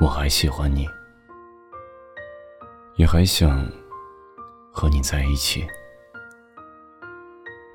[0.00, 0.88] 我还喜欢你，
[2.96, 3.64] 也还想
[4.72, 5.64] 和你在一起，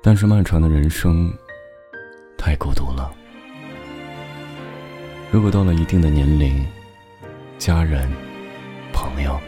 [0.02, 1.32] 但是漫长的人生
[2.36, 3.10] 太孤独了。
[5.30, 6.66] 如果到了一定的年龄，
[7.56, 8.10] 家人、
[8.92, 9.38] 朋友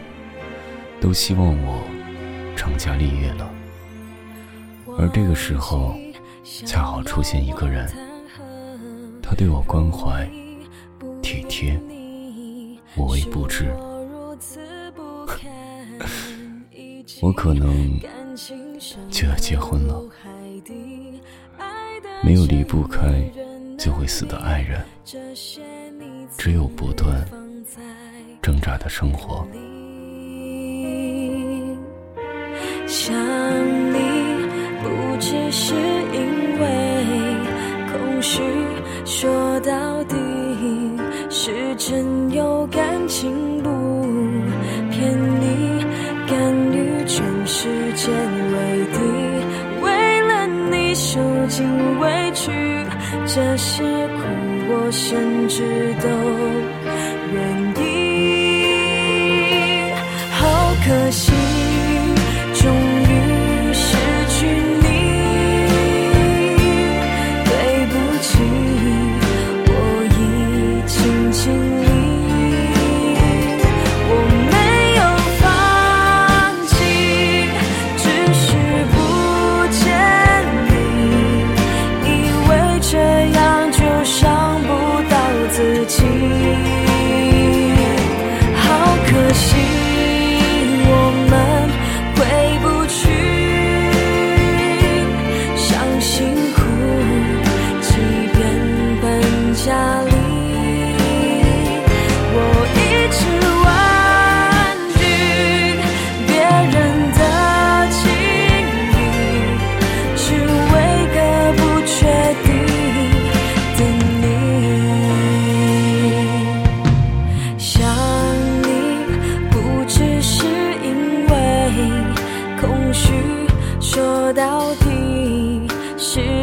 [0.99, 1.83] 都希望我
[2.55, 3.51] 成家立业了，
[4.97, 5.95] 而这个时候，
[6.43, 7.87] 恰好出现一个人，
[9.21, 10.27] 他对我关怀、
[11.21, 11.79] 体贴。
[12.97, 13.71] 无微不至，
[17.21, 17.99] 我可能
[19.09, 20.01] 就要结婚了。
[22.23, 23.01] 没有离不开
[23.77, 24.83] 就会死的爱人，
[26.37, 27.25] 只有不断
[28.41, 29.47] 挣扎的生活。
[32.87, 33.13] 想
[33.93, 33.97] 你
[34.83, 34.89] 不
[35.19, 36.65] 只是因为
[37.91, 38.43] 空虚，
[39.05, 40.30] 说到底。
[41.51, 43.69] 是真有感情不
[44.89, 45.83] 骗你，
[46.25, 48.99] 甘与全世界为敌，
[49.81, 51.67] 为了你受尽
[51.99, 52.53] 委屈，
[53.25, 54.23] 这些苦
[54.69, 55.61] 我甚至
[56.01, 56.07] 都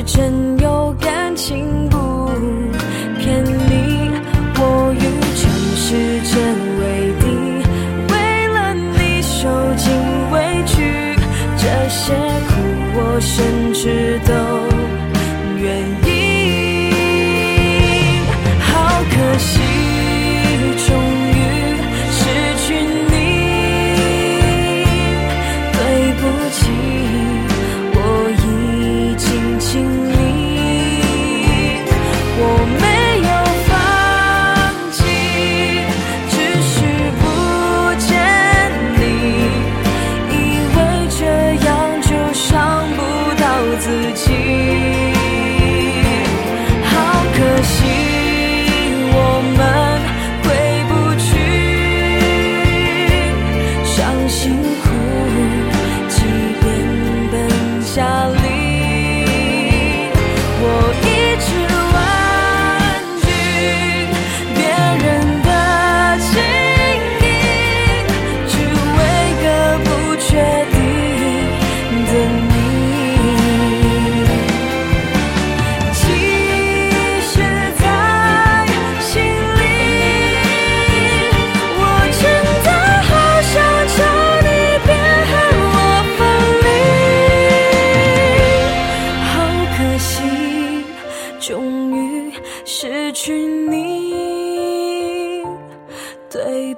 [0.09, 1.97] 真有感情不
[3.19, 4.11] 骗你，
[4.57, 5.01] 我与
[5.37, 5.87] 全世
[6.23, 6.41] 界
[6.81, 7.27] 为敌，
[8.11, 9.93] 为了你受尽
[10.33, 11.15] 委屈，
[11.59, 12.15] 这些
[12.49, 12.55] 苦
[12.95, 14.78] 我甚至都。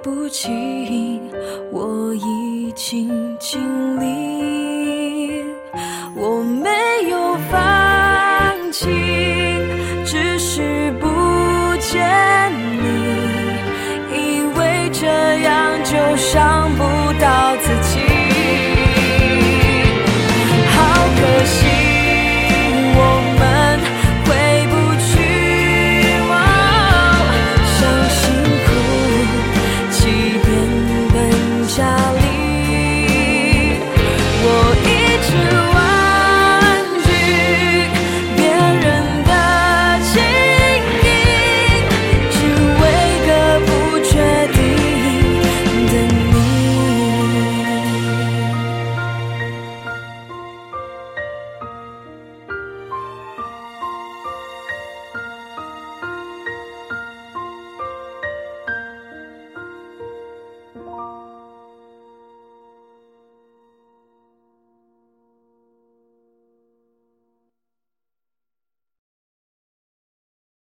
[0.03, 0.49] 不起
[1.71, 3.07] 我已经
[3.37, 3.59] 尽
[3.99, 5.43] 力
[6.15, 6.69] 我没
[7.09, 8.87] 有放弃
[10.03, 11.07] 只是不
[11.79, 12.87] 见你
[14.11, 15.05] 以为这
[15.41, 16.83] 样就伤不
[17.21, 17.50] 到
[31.71, 32.20] shall